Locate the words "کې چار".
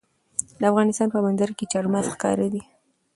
1.57-1.85